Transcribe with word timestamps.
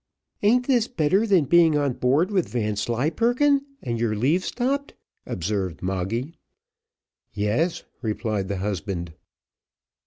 "An't 0.41 0.65
this 0.65 0.87
better 0.87 1.27
than 1.27 1.45
being 1.45 1.77
on 1.77 1.93
board 1.93 2.31
with 2.31 2.49
Vanslyperken, 2.49 3.61
and 3.83 3.99
your 3.99 4.15
leave 4.15 4.43
stopped?" 4.43 4.95
observed 5.27 5.83
Moggy. 5.83 6.33
"Yes," 7.33 7.83
replied 8.01 8.47
the 8.47 8.57
husband. 8.57 9.13